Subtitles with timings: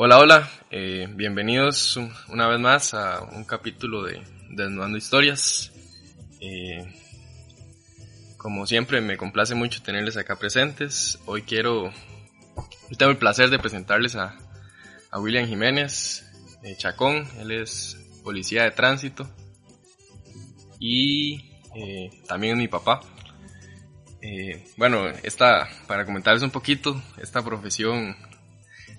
[0.00, 1.98] Hola, hola, eh, bienvenidos
[2.28, 5.72] una vez más a un capítulo de Desnudando Historias.
[6.38, 6.86] Eh,
[8.36, 11.18] como siempre, me complace mucho tenerles acá presentes.
[11.26, 11.92] Hoy quiero,
[12.96, 14.38] tengo el placer de presentarles a,
[15.14, 16.30] William Jiménez
[16.62, 17.26] eh, Chacón.
[17.40, 19.28] Él es policía de tránsito
[20.78, 21.58] y
[22.28, 23.00] también mi papá.
[24.76, 28.14] bueno, esta, para comentarles un poquito, esta profesión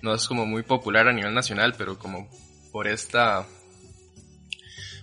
[0.02, 2.28] no es como muy popular a nivel nacional, pero como
[2.72, 3.46] por esta,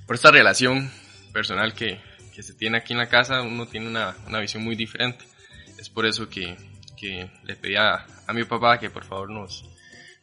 [0.05, 0.91] por esta relación
[1.33, 1.99] personal que,
[2.33, 5.25] que se tiene aquí en la casa, uno tiene una, una visión muy diferente.
[5.77, 6.57] Es por eso que,
[6.95, 9.63] que le pedí a, mi papá que por favor nos,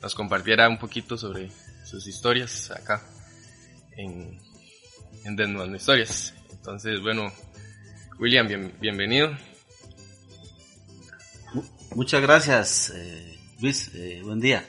[0.01, 1.51] nos compartiera un poquito sobre
[1.85, 3.03] sus historias acá
[3.97, 4.39] en,
[5.25, 6.35] en Desnudando Historias.
[6.51, 7.33] Entonces, bueno,
[8.19, 8.49] William,
[8.81, 9.37] bienvenido.
[11.95, 12.91] Muchas gracias.
[12.95, 14.63] Eh Luis, eh, buen día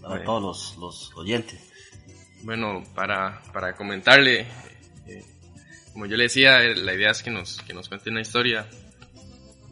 [0.00, 1.60] para todos los, oyentes.
[2.44, 4.46] Bueno, para, para comentarle,
[5.08, 5.24] eh,
[5.92, 8.64] como yo le decía, eh, la idea es que nos, que nos cuente una historia,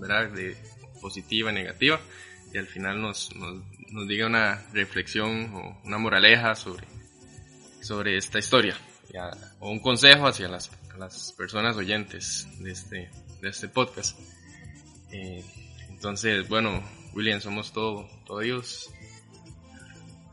[0.01, 0.29] ¿verdad?
[0.31, 0.57] De
[1.01, 2.01] positiva, negativa,
[2.53, 6.89] y al final nos, nos, diga una reflexión o una moraleja sobre,
[7.81, 8.77] sobre esta historia,
[9.61, 13.09] o un consejo hacia las, las personas oyentes de este,
[13.41, 14.19] de este podcast.
[15.13, 16.83] entonces, bueno,
[17.15, 18.41] William, somos todo, todo.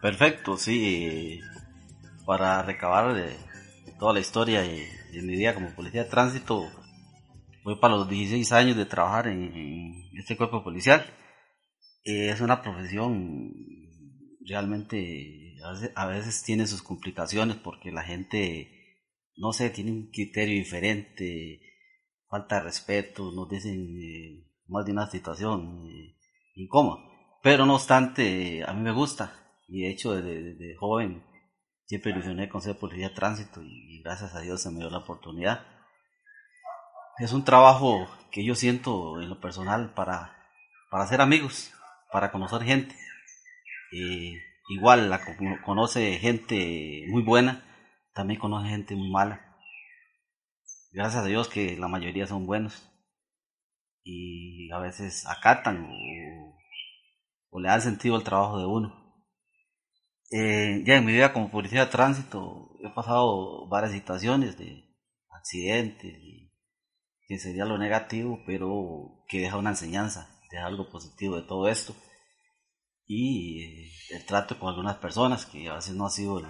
[0.02, 1.40] Perfecto, sí.
[2.26, 3.16] Para recabar
[4.00, 4.88] toda la historia de,
[5.22, 6.72] mi vida como policía de tránsito,
[7.64, 11.06] voy para los 16 años de trabajar en, este cuerpo policial.
[12.04, 13.54] Eh, es una profesión
[14.44, 15.58] realmente,
[15.96, 18.98] a veces, tiene sus complicaciones porque la gente,
[19.38, 21.62] no sé, tiene un criterio diferente,
[22.28, 25.86] falta de respeto, nos dicen eh, más de una situación.
[25.88, 26.16] Eh,
[26.56, 27.12] incómodo.
[27.42, 29.34] Pero no obstante, a mí me gusta.
[29.68, 31.24] Y de hecho, desde, joven
[31.86, 35.00] siempre ilusioné con ser policía de tránsito y, gracias a Dios se me dio la
[35.00, 35.66] oportunidad.
[37.18, 40.36] Es un trabajo que yo siento en lo personal para,
[40.90, 41.74] para hacer amigos,
[42.12, 42.96] para conocer gente.
[44.70, 45.22] igual la,
[45.66, 47.64] conoce gente muy buena,
[48.14, 49.58] también conoce gente muy mala.
[50.92, 52.92] Gracias a Dios que la mayoría son buenos
[54.04, 55.90] y a veces acatan
[57.52, 59.02] o, le dan sentido al trabajo de uno.
[60.32, 64.86] Eh, ya en mi vida como policía de tránsito he pasado varias situaciones de
[65.30, 66.52] accidentes y
[67.28, 71.96] que sería lo negativo, pero que deja una enseñanza, deja algo positivo de todo esto.
[73.06, 76.46] Y eh, el trato con algunas personas, que a veces no ha sido el,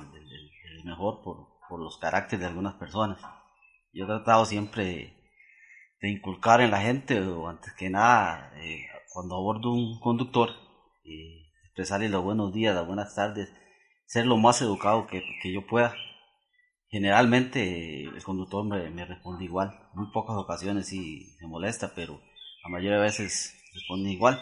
[0.84, 3.22] mejor por, por, los caracteres de algunas personas.
[3.94, 5.22] Yo he tratado siempre
[6.02, 10.50] de inculcar en la gente, o antes que nada, eh, cuando abordo un conductor,
[11.04, 13.52] eh, expresarle los buenos días, las buenas tardes,
[14.06, 15.94] ser lo más educado que, que yo pueda.
[16.90, 22.22] Generalmente el conductor me, me, responde igual, muy pocas ocasiones sí se molesta, pero
[22.64, 24.40] la mayoría de veces responde igual.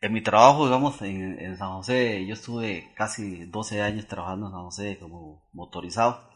[0.00, 4.64] En mi trabajo, digamos, en, San José, yo estuve casi 12 años trabajando en San
[4.64, 6.32] José como motorizado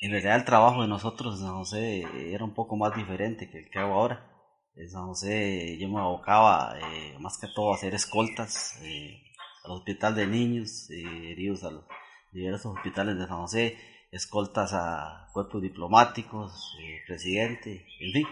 [0.00, 3.58] en realidad el trabajo de nosotros en San José era un poco más diferente que
[3.58, 4.26] el que hago ahora.
[4.74, 9.22] En San José yo me abocaba eh, más que todo a hacer escoltas eh,
[9.64, 11.70] al hospital de niños eh, heridos a
[12.32, 13.78] diversos hospitales de San José,
[14.10, 16.76] escoltas a cuerpos diplomáticos,
[17.06, 18.26] presidente, en fin.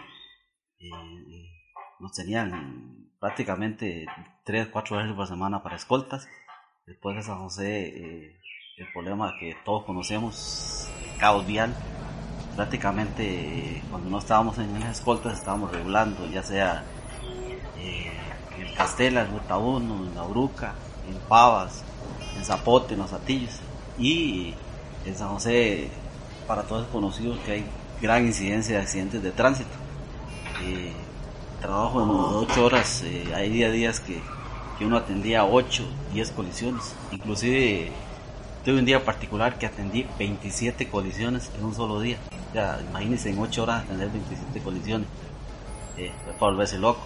[1.99, 4.07] nos tenían prácticamente
[4.45, 6.29] 3, 4 veces por semana para escoltas.
[6.87, 8.39] Después de San José
[8.79, 10.89] el problema que todos conocemos,
[11.19, 11.75] caos vial.
[12.59, 16.83] Prácticamente cuando no estábamos en las escoltas estábamos regulando, ya sea
[17.79, 18.11] eh,
[18.59, 20.75] en Castela, en 1, en La Bruca,
[21.09, 21.85] en Pavas,
[22.37, 23.61] en Zapote, en Los Atillos.
[23.97, 24.55] Y
[25.07, 25.89] en San José,
[26.49, 27.65] para todos es conocido que hay
[28.03, 29.71] gran incidencia de accidentes de tránsito.
[30.65, 30.93] Eh,
[31.61, 32.11] trabajo en
[32.51, 34.21] 8 horas, eh, hay día días que,
[34.81, 36.97] que uno atendía 8, 10 colisiones.
[37.13, 37.93] Inclusive
[38.69, 42.19] Tuve un día particular que atendí 27 colisiones en un solo día.
[42.53, 45.09] Ya, imagínense en 8 horas atender 27 colisiones.
[45.97, 47.01] Eh, para volverse loco.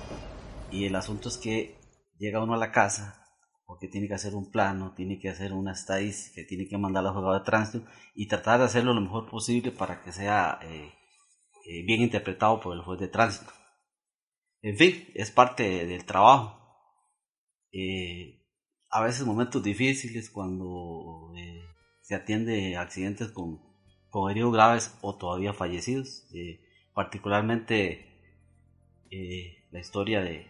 [0.72, 1.78] Y el asunto es que
[2.18, 3.24] llega uno a la casa
[3.64, 7.12] porque tiene que hacer un plano, tiene que hacer una estadística, tiene que mandar al
[7.12, 7.86] juzgado de tránsito
[8.16, 10.92] y tratar de hacerlo lo mejor posible para que sea eh,
[11.68, 13.52] eh, bien interpretado por el juez de tránsito.
[14.62, 16.58] En fin, es parte del trabajo.
[17.70, 18.42] Eh,
[18.92, 21.32] a veces momentos difíciles cuando
[22.12, 23.58] se atiende accidentes con,
[24.10, 26.26] con, heridos graves o todavía fallecidos.
[26.34, 26.60] Eh,
[26.92, 28.04] particularmente
[29.10, 30.46] eh, la historia de,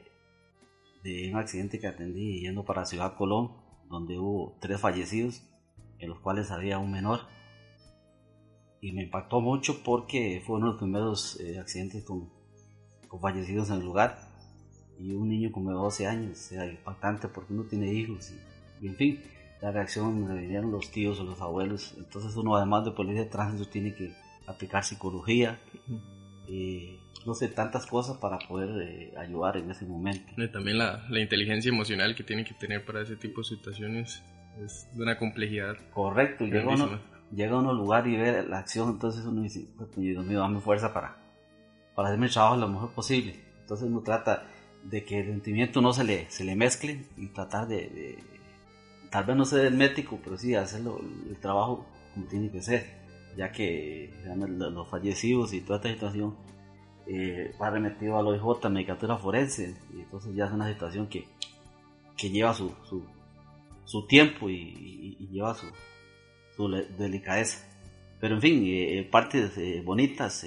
[1.30, 3.52] un accidente que atendí yendo para Ciudad Colón,
[3.88, 5.44] donde hubo tres fallecidos
[6.00, 7.20] en los cuales había un menor.
[8.80, 12.28] Y me impactó mucho porque fue uno de los primeros eh, accidentes con,
[13.06, 14.18] con, fallecidos en el lugar.
[14.98, 18.32] Y un niño como de 12 años, era impactante porque uno tiene hijos.
[18.80, 19.22] Y, en fin,
[19.62, 21.94] la reacción me vinieron los tíos o los abuelos.
[21.96, 24.12] Entonces uno además de policía de tránsito tiene que
[24.46, 25.60] aplicar psicología.
[26.48, 30.32] Eh, no sé, tantas cosas para poder eh, ayudar en ese momento.
[30.36, 34.24] Y también la, la, inteligencia emocional que tiene que tener para ese tipo de situaciones
[34.60, 35.76] es de una complejidad.
[35.92, 36.98] Correcto, llega uno,
[37.32, 40.60] llega a un lugar y ve la acción, entonces uno dice, pues, Dios mío, dame
[40.60, 41.16] fuerza para,
[41.94, 43.36] para hacer mi trabajo lo mejor posible.
[43.60, 44.48] Entonces uno trata
[44.82, 48.18] de que el sentimiento no se le, se le mezcle y tratar de,
[49.12, 50.98] tal vez no ser el médico, pero sí hacerlo
[51.28, 52.86] el trabajo como tiene que ser,
[53.36, 56.34] ya que los fallecidos y toda esta situación
[57.06, 61.26] eh, va remetido a la OIJ, medicatura forense, y entonces ya es una situación que,
[62.16, 63.04] que lleva su, su,
[63.84, 65.66] su tiempo y, lleva su,
[66.56, 67.68] su, delicadeza.
[68.18, 70.46] Pero en fin, eh, eh, partes eh, bonitas,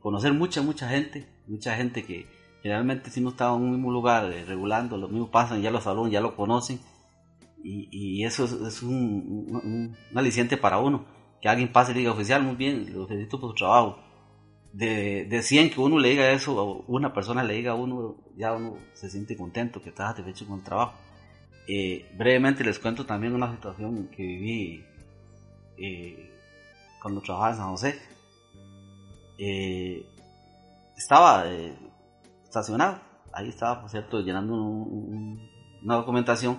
[0.00, 2.26] conocer mucha, mucha gente, mucha gente que
[2.62, 6.12] generalmente si no está en un mismo lugar regulando, los mismos pasan, ya los salones,
[6.12, 6.80] ya lo conocen,
[7.62, 11.04] y, y eso es, un, aliciente para uno.
[11.40, 13.98] Que alguien pase y diga, oficial, muy bien, lo felicito por su trabajo
[14.72, 18.16] de, de 100 que uno le diga eso, o una persona le diga a uno,
[18.36, 20.94] ya uno se siente contento, que está satisfecho con el trabajo.
[21.66, 24.84] Eh, brevemente les cuento también una situación que viví
[25.78, 26.30] eh,
[27.00, 27.98] cuando trabajaba en San José.
[29.38, 30.04] Eh,
[30.96, 31.44] estaba
[32.44, 33.00] estacionado,
[33.32, 36.58] ahí estaba, por cierto, llenando una documentación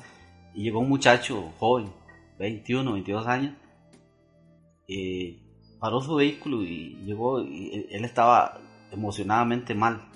[0.54, 1.92] y llegó un muchacho joven,
[2.40, 3.54] 21, 22 años,
[5.80, 8.60] paró su vehículo y llegó, y él estaba
[8.92, 10.10] emocionadamente mal,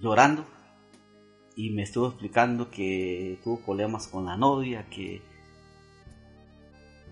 [0.00, 0.44] llorando,
[1.56, 5.22] y me estuvo explicando que tuvo problemas con la novia, que,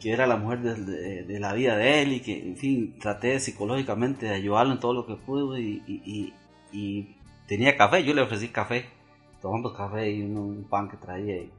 [0.00, 4.26] que era la mujer de, la vida de él y que, en fin, traté psicológicamente
[4.26, 7.14] de ayudarlo en todo lo que pude y,
[7.46, 8.86] tenía café, yo le ofrecí café,
[9.40, 11.36] tomando café y un, pan que traía.
[11.36, 11.52] Y,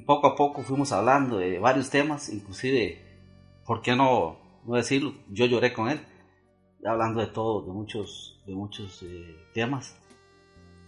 [0.00, 3.02] poco a poco fuimos hablando de varios temas, inclusive,
[3.64, 6.00] ¿por qué no no decirlo, yo lloré con él,
[6.84, 9.96] hablando de todo, de muchos, de muchos eh, temas.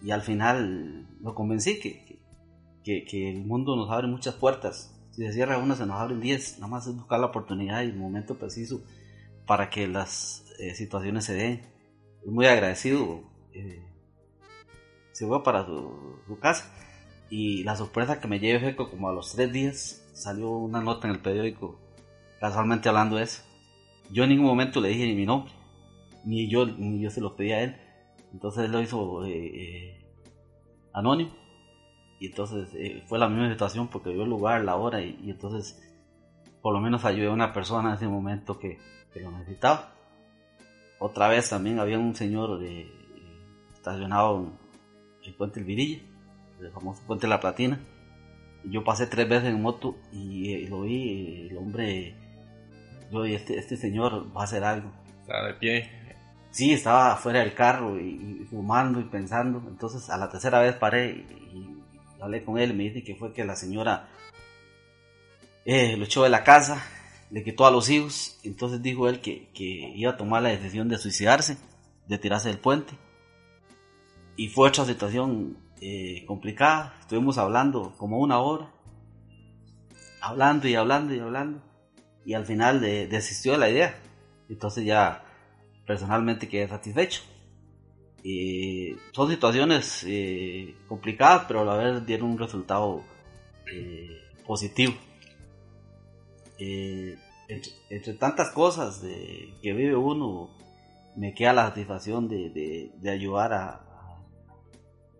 [0.02, 2.20] Y al final lo convencí que,
[2.84, 4.94] que, que, el mundo nos abre muchas puertas.
[5.12, 6.58] Si se cierra una, se nos abren diez.
[6.58, 8.82] Nada más es buscar la oportunidad y el momento preciso
[9.46, 11.62] para que las eh, situaciones se den.
[12.24, 13.22] Muy agradecido.
[13.52, 13.82] Eh,
[15.12, 16.70] se fue para su, casa.
[17.28, 20.80] Y la sorpresa que me llevé fue que como a los tres días salió una
[20.80, 21.78] nota en el periódico
[22.40, 23.42] casualmente hablando de eso.
[24.10, 25.52] Yo en ningún momento le dije ni mi nombre,
[26.24, 27.76] ni yo, ni yo se lo pedí a él.
[28.32, 30.06] Entonces él lo hizo eh, eh,
[30.92, 31.32] anónimo.
[32.20, 35.82] Y entonces eh, fue la misma situación porque vio el lugar, la hora, y, entonces
[36.62, 38.78] por lo menos ayudé a una persona en ese momento que,
[39.14, 39.94] lo necesitaba.
[40.98, 42.62] Otra vez también había un señor
[43.72, 44.52] estacionado
[45.22, 46.02] en el puente El Virilla,
[46.60, 47.80] el famoso puente La Platina.
[48.64, 52.14] Yo pasé tres veces en moto y lo vi, el hombre
[53.10, 54.90] yo, este, este señor va a hacer algo.
[55.20, 55.90] Estaba de pie.
[56.50, 59.62] Sí, estaba fuera del carro y, fumando y pensando.
[59.68, 61.82] Entonces a la tercera vez paré y,
[62.20, 64.08] hablé con él y me dice que fue que la señora
[65.64, 66.82] eh, lo echó de la casa,
[67.30, 68.38] le quitó a los hijos.
[68.42, 71.58] Entonces dijo él que, que iba a tomar la decisión de suicidarse,
[72.08, 72.94] de tirarse del puente.
[74.36, 76.94] Y fue otra situación eh, complicada.
[77.00, 78.70] Estuvimos hablando como una hora,
[80.20, 81.62] hablando y hablando y hablando
[82.24, 83.98] y al final desistió de la idea.
[84.48, 85.24] Entonces ya
[85.86, 87.22] personalmente quedé satisfecho.
[89.12, 93.04] son situaciones eh, complicadas, pero a la vez dieron un resultado
[93.72, 94.94] eh, positivo.
[96.58, 99.00] Entre, tantas cosas
[99.62, 100.50] que vive uno,
[101.14, 103.86] me queda la satisfacción de, ayudar a,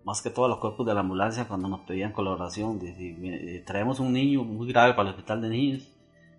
[0.06, 2.80] más que todo los cuerpos de la ambulancia cuando nos pedían colaboración.
[3.66, 5.96] traemos un niño muy grave para el hospital de niños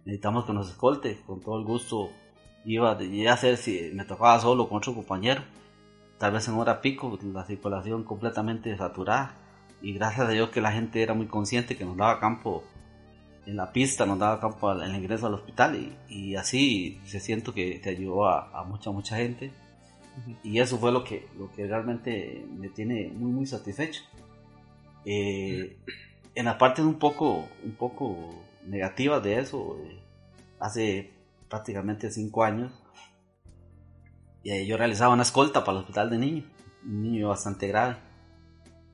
[0.07, 2.09] necesitamos que nos escolte, con todo el gusto
[2.63, 5.41] iba a hacer si me tocaba solo con otro compañero,
[6.17, 9.35] tal vez en hora pico, la circulación completamente saturada
[9.81, 12.63] y gracias a Dios que la gente era muy consciente que nos daba campo
[13.45, 17.53] en la pista, nos daba campo en el ingreso al hospital y, así se siento
[17.53, 19.51] que te ayudó a, mucha, mucha gente
[20.43, 24.01] y eso fue lo que, lo que realmente me tiene muy, muy satisfecho.
[25.05, 25.77] Eh,
[26.35, 29.99] en la parte un poco, un poco negativas de eso, eh,
[30.59, 31.13] hace
[31.49, 32.71] prácticamente cinco años,
[34.43, 36.45] y yo realizaba una escolta para el hospital de niños,
[36.85, 37.97] un niño bastante grave.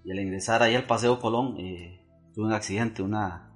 [0.04, 2.00] Y al ingresar ahí al Paseo Colón, eh,
[2.34, 3.52] tuve un accidente, una,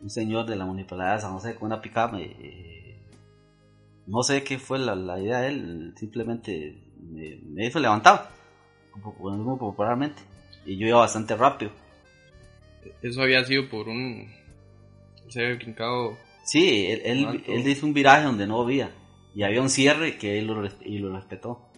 [0.00, 2.20] un señor de la municipalidad de San José con una picama.
[4.06, 8.30] No sé qué fue la, idea de él, simplemente me, hizo levantar,
[8.94, 10.22] muy popularmente,
[10.64, 11.72] y yo iba bastante rápido.
[13.02, 14.28] Eso había sido por un...
[15.28, 16.16] Se había brincado...
[16.44, 18.90] Sí, él, él, hizo un viraje donde no había,
[19.34, 21.68] y había un cierre que él lo, y lo respetó.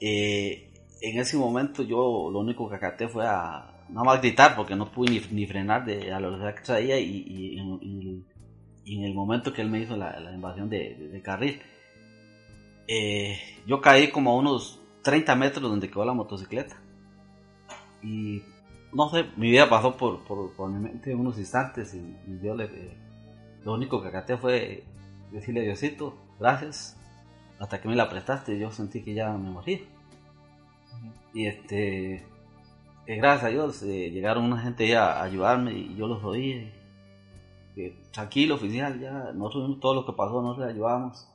[0.00, 0.70] Eh,
[1.00, 4.90] en ese momento yo lo único que acaté fue a nada más gritar porque no
[4.90, 8.24] pude ni, frenar de a la velocidad que traía y,
[8.96, 11.60] en el momento que él me hizo la, invasión de, carril
[12.86, 16.76] eh, yo caí como a unos 30 metros donde quedó la motocicleta
[18.02, 18.42] y
[18.92, 22.64] no sé, mi vida pasó por, por, mi mente en unos instantes y, yo le,
[22.64, 22.96] eh,
[23.64, 24.84] lo único que acaté fue
[25.30, 26.98] decirle Diosito, gracias,
[27.58, 29.86] hasta que me la prestaste yo sentí que ya me morí
[31.32, 32.14] y este,
[33.06, 36.72] eh, gracias a Dios, llegaron una gente a ayudarme y yo los oí.
[38.10, 41.28] Tranquilo, oficial, ya nosotros todo lo que pasó, nosotros le ayudamos.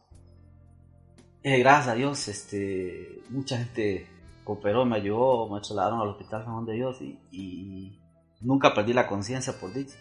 [1.43, 4.07] Eh, gracias a Dios, este, mucha gente
[4.43, 7.99] cooperó, me ayudó, me trasladaron al hospital San Juan de Dios y,
[8.41, 9.95] nunca perdí la conciencia por dicho.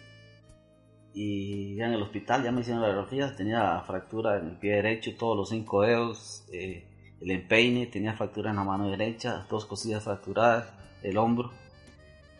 [1.13, 4.73] Y ya en el hospital ya me hicieron la radiografía, tenía fractura en el pie
[4.73, 6.45] derecho, todos los cinco dedos.
[6.51, 6.87] Eh,
[7.21, 11.51] el empeine, tenía fractura en la mano derecha, dos costillas fracturadas, el hombro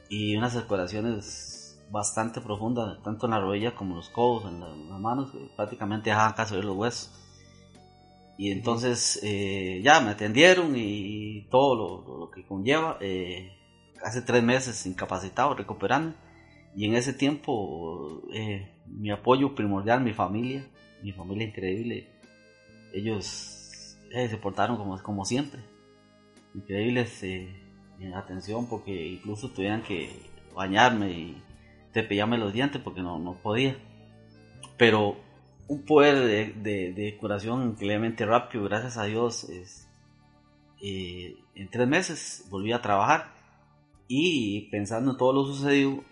[0.10, 1.65] y unas escoriaciones
[1.96, 6.10] bastante profundas, tanto en la rodilla como en los codos, en, las manos, que prácticamente
[6.10, 7.22] dejaban casi ver los huesos.
[8.38, 12.98] Y entonces eh, ya me atendieron y todo lo, que conlleva.
[13.00, 13.50] Eh,
[14.04, 16.14] hace tres meses incapacitado, recuperando.
[16.76, 20.68] Y en ese tiempo eh, mi apoyo primordial, mi familia,
[21.02, 22.10] mi familia increíble,
[22.94, 25.62] ellos eh, se portaron como, como siempre.
[26.54, 27.48] Increíbles eh,
[28.02, 30.10] en atención porque incluso tuvieran que
[30.54, 31.38] bañarme y
[31.96, 33.78] cepillarme los dientes porque no, no podía.
[34.78, 35.16] Pero
[35.68, 39.46] un poder de, de, curación increíblemente rápido, gracias a Dios.
[39.46, 39.90] Es,
[40.84, 43.34] eh, en tres meses volví a trabajar
[44.10, 46.04] y pensando en todo lo sucedido,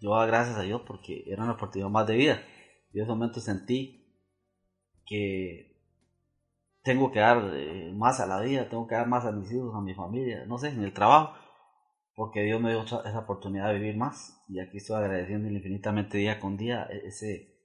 [0.00, 2.42] yo gracias a Dios porque era una oportunidad más de vida.
[2.92, 4.06] Yo en ese momento sentí
[5.04, 5.70] que
[6.82, 9.74] tengo que dar eh, más a la vida, tengo que dar más a mis hijos,
[9.74, 11.34] a mi familia, no sé, en el trabajo,
[12.20, 16.38] porque Dios me dio esa oportunidad de vivir más y aquí estoy agradeciendo infinitamente día
[16.38, 17.58] con día e-, ese,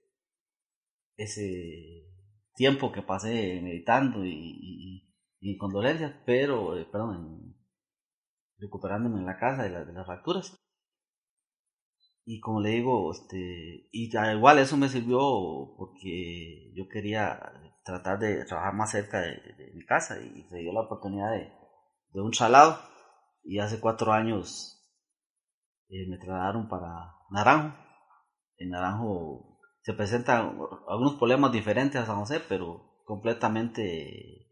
[1.17, 2.07] ese
[2.55, 7.53] tiempo que pasé meditando y, y, condolencias, pero, eh, perdón,
[8.57, 10.57] recuperándome en la casa de, de las facturas.
[12.23, 15.19] Y como le digo, este, y igual eso me sirvió
[15.77, 17.41] porque yo quería
[17.83, 21.51] tratar de trabajar más cerca de, mi casa y se dio la oportunidad de,
[22.13, 22.94] de, un salado
[23.45, 24.83] y hace cuatro años
[25.87, 27.77] eh, me trasladaron para Naranjo.
[28.57, 34.51] En Naranjo se presentan algunos problemas diferentes a San José, pero completamente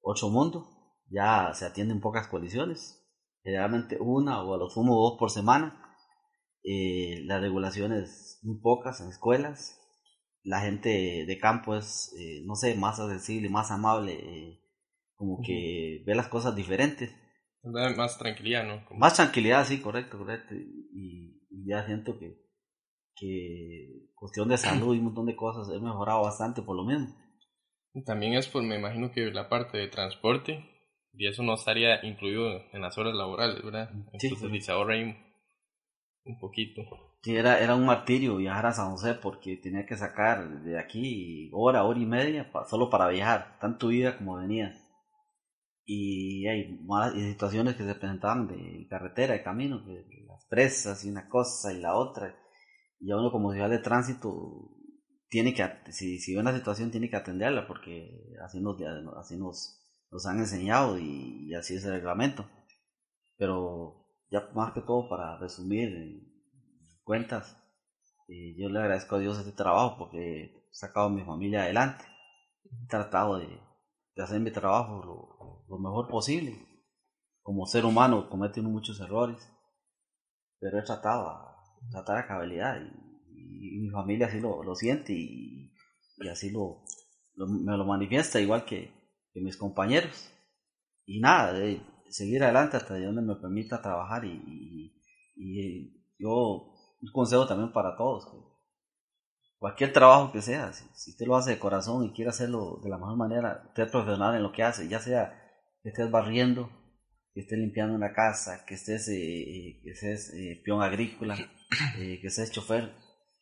[0.00, 0.68] otro mundo.
[1.10, 3.06] Ya se atienden pocas colisiones,
[3.42, 5.94] generalmente una o a lo sumo dos por semana.
[6.62, 9.78] Eh, las regulaciones muy pocas en escuelas,
[10.42, 14.62] la gente de campo es, eh, no sé, más accesible, más amable,
[15.14, 17.10] como que ve las cosas diferentes.
[17.62, 18.82] Más tranquilidad, ¿no?
[18.96, 20.54] Más tranquilidad, sí, correcto, correcto.
[20.54, 22.36] Y, ya siento que,
[23.14, 27.14] que cuestión de salud y un montón de cosas he mejorado bastante por lo mismo.
[28.06, 30.64] También es por, me imagino que la parte de transporte,
[31.12, 33.90] y eso no estaría incluido en las horas laborales, ¿verdad?
[34.18, 34.28] Sí.
[34.28, 35.16] Entonces se ahorra ahí
[36.24, 36.82] un poquito.
[37.22, 41.50] Sí, era, era un martirio viajar a San José porque tenía que sacar de aquí
[41.52, 44.74] hora, hora y media solo para viajar, tanto ida como venía.
[45.92, 49.82] Y hay malas situaciones que se presentaban de carretera, de camino,
[50.28, 52.32] las presas y una cosa y la otra.
[53.00, 54.70] Y a uno como ciudad de tránsito
[55.28, 58.76] tiene que, si, si ve una situación tiene que atenderla porque así nos,
[59.18, 59.82] así nos,
[60.12, 62.48] nos han enseñado y, así es el reglamento.
[63.36, 66.22] Pero ya más que todo para resumir,
[67.02, 67.60] cuentas.
[68.28, 72.04] Y yo le agradezco a Dios este trabajo porque he sacado a mi familia adelante.
[72.84, 73.58] He tratado de,
[74.16, 76.56] hacer mi trabajo lo, mejor posible.
[77.42, 79.48] Como ser humano cometiendo muchos errores,
[80.58, 81.56] pero he tratado a
[81.90, 83.10] tratar a cabalidad y,
[83.80, 85.72] mi familia así lo, lo siente y,
[86.30, 86.84] así lo,
[87.34, 88.92] me lo manifiesta igual que,
[89.34, 90.30] mis compañeros.
[91.06, 94.92] Y nada, de seguir adelante hasta donde me permita trabajar y,
[95.36, 98.26] y yo un consejo también para todos.
[99.60, 102.96] Cualquier trabajo que sea, si, usted lo hace de corazón y quiere hacerlo de la
[102.96, 105.38] mejor manera, usted profesional en lo que hace, ya sea
[105.82, 106.70] que estés barriendo,
[107.34, 111.36] que estés limpiando una casa, que estés, eh, que estés eh, peón agrícola,
[111.98, 112.90] eh, que estés chofer,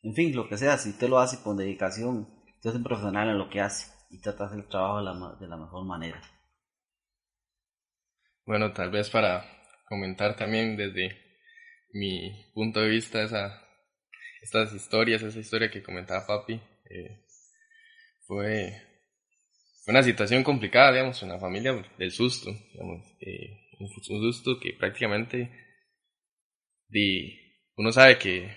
[0.02, 3.28] en fin, lo que sea, si usted lo hace con dedicación, usted es un profesional
[3.28, 5.86] en lo que hace y trata de hacer el trabajo de la, de la mejor
[5.86, 6.20] manera.
[8.44, 9.44] Bueno, tal vez para
[9.88, 11.16] comentar también desde
[11.92, 13.67] mi punto de vista esa,
[14.42, 17.24] estas historias, esa historia que comentaba papi, eh,
[18.26, 18.82] fue,
[19.86, 25.50] una situación complicada, digamos, una familia del susto, digamos, eh, un, susto que prácticamente
[27.76, 28.54] uno sabe que,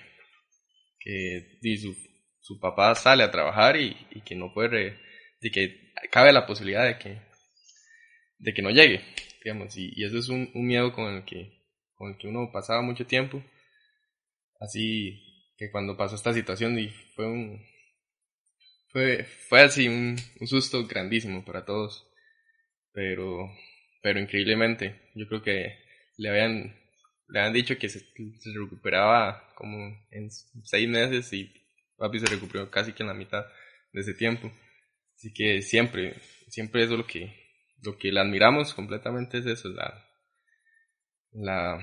[0.99, 1.95] que su,
[2.39, 4.99] su, papá sale a trabajar y, y que no puede,
[5.39, 7.21] de que cabe la posibilidad de que,
[8.39, 9.01] de que no llegue,
[9.43, 12.51] digamos, y, y eso es un, un, miedo con el, que, con el que uno
[12.51, 13.43] pasaba mucho tiempo,
[14.59, 15.30] así
[15.61, 17.63] que cuando pasó esta situación y fue un,
[18.87, 22.11] fue, fue así un, un susto grandísimo para todos,
[22.91, 23.47] pero,
[24.01, 25.77] pero increíblemente, yo creo que
[26.17, 26.75] le habían,
[27.27, 29.77] le habían dicho que se, se recuperaba como
[30.09, 30.31] en
[30.63, 31.53] seis meses y
[31.95, 33.45] papi se recuperó casi que en la mitad
[33.93, 34.51] de ese tiempo.
[35.15, 37.35] Así que siempre, siempre eso lo que,
[37.83, 40.09] lo que le admiramos completamente es eso, la,
[41.33, 41.79] la,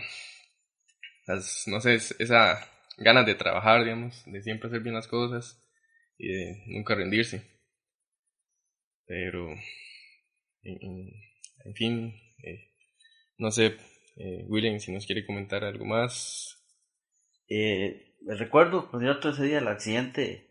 [1.29, 5.65] las, no sé, esa ganas de trabajar, digamos, de siempre hacer bien las cosas
[6.19, 7.43] y de nunca rendirse.
[9.07, 9.49] Pero,
[10.63, 12.15] en, fin,
[12.45, 12.75] eh,
[13.39, 13.77] no sé,
[14.17, 16.57] eh, William, si nos quiere comentar algo más.
[17.49, 20.47] Eh, recuerdo, pues yo ese día el accidente,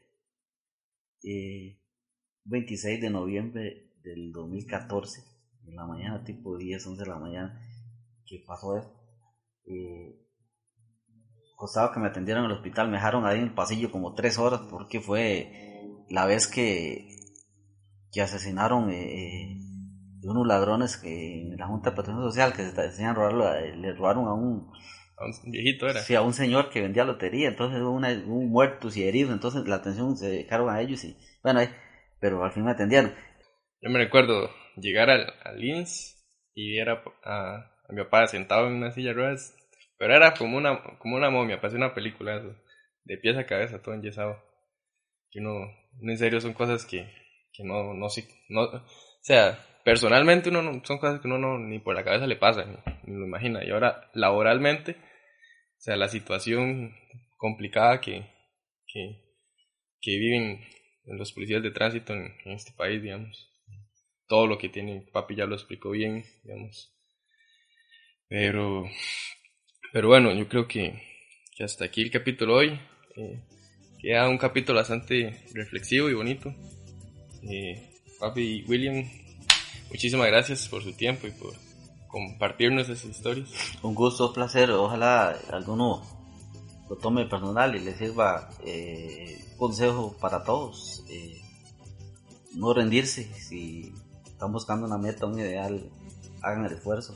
[1.23, 1.79] eh,
[2.45, 5.21] 26 de noviembre del 2014,
[5.67, 7.69] en la mañana, tipo 10, 11 de la mañana,
[8.25, 8.93] que pasó eso.
[9.65, 10.26] Eh,
[11.57, 14.37] costaba que me atendieran en el hospital, me dejaron ahí en el pasillo como tres
[14.37, 15.51] horas porque fue
[16.07, 17.09] la vez que,
[18.13, 19.57] que asesinaron eh, eh
[20.23, 23.93] unos ladrones que en la Junta de Protección Social que se decían robar, eh, le
[23.93, 24.71] robaron a un,
[25.17, 26.01] a un viejito era.
[26.01, 29.65] Sí, a un señor que vendía lotería, entonces hubo, una, un muertos y heridos, entonces
[29.67, 31.61] la atención se dejaron a ellos y bueno,
[32.19, 33.13] pero al fin me atendieron.
[33.81, 36.17] Yo me recuerdo llegar al, al INS
[36.53, 39.55] y ver a, a, mi papá sentado en una silla de ruedas
[39.97, 42.55] pero era como una, como una momia, parece una película eso,
[43.03, 44.43] de pies a cabeza, todo enyesado.
[45.31, 45.67] Que uno,
[46.01, 47.09] en serio son cosas que,
[47.51, 48.83] que no, no sé, no, o
[49.21, 52.65] sea, personalmente uno no, son cosas que uno no, ni por la cabeza le pasa,
[53.05, 53.63] ni, lo imagina.
[53.63, 56.95] Y ahora, laboralmente, o sea, la situación
[57.37, 58.25] complicada que,
[58.85, 59.21] que,
[60.01, 60.61] que viven
[61.05, 63.53] los policías de tránsito en, en, este país, digamos.
[64.27, 66.93] Todo lo que tiene, papi ya lo explicó bien, digamos.
[68.27, 68.83] Pero,
[69.91, 71.01] pero bueno, yo creo que,
[71.63, 72.79] hasta aquí el capítulo hoy.
[73.15, 73.39] Eh,
[73.99, 76.53] queda un capítulo bastante reflexivo y bonito.
[77.43, 79.09] Eh, papi William,
[79.89, 81.53] muchísimas gracias por su tiempo y por
[82.07, 83.49] compartirnos esas historias.
[83.81, 84.71] Un gusto, un placer.
[84.71, 86.03] Ojalá alguno
[86.89, 91.03] lo tome personal y le sirva eh, consejo para todos.
[91.09, 91.41] Eh,
[92.55, 93.33] no rendirse.
[93.33, 93.93] Si
[94.25, 95.89] están buscando una meta, un ideal,
[96.41, 97.15] hagan el esfuerzo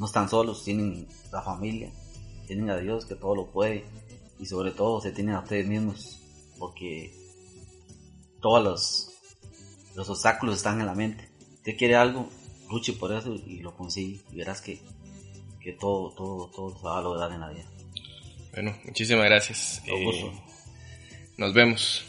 [0.00, 1.92] no están solos, tienen la familia,
[2.46, 3.84] tienen a Dios que todo lo puede
[4.38, 6.18] y sobre todo se tienen a ustedes mismos
[6.58, 7.14] porque
[8.40, 9.10] todos los,
[9.94, 11.28] los obstáculos están en la mente.
[11.56, 12.30] Usted quiere algo,
[12.70, 14.80] luche por eso y lo consigue y verás que,
[15.60, 17.66] que todo, todo, todo se va a lograr en la vida.
[18.54, 19.82] Bueno, muchísimas gracias.
[19.86, 20.32] Eh,
[21.36, 22.04] nos vemos.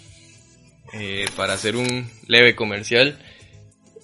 [0.94, 3.18] Eh, para hacer un leve comercial,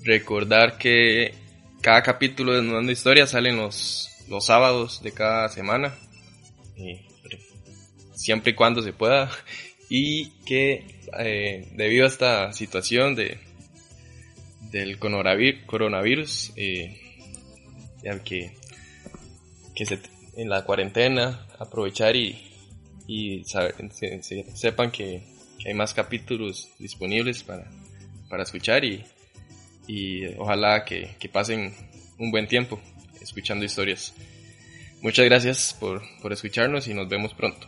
[0.03, 1.33] recordar que
[1.81, 5.95] cada capítulo de Nueva Historia sale los, los sábados de cada semana.
[8.13, 9.29] siempre y cuando se pueda.
[9.89, 10.85] Y que
[11.17, 13.39] eh, debido a esta situación de,
[14.71, 16.99] del coronavirus, eh,
[18.23, 18.51] que,
[19.75, 19.99] que se,
[20.35, 22.51] en la cuarentena aprovechar y,
[23.07, 25.23] y sepan que,
[25.59, 27.69] que, hay más capítulos disponibles para,
[28.29, 29.03] para escuchar y,
[29.87, 31.73] y ojalá que, que pasen
[32.17, 32.79] un buen tiempo
[33.21, 34.13] escuchando historias.
[35.01, 37.67] Muchas gracias por, por escucharnos y nos vemos pronto.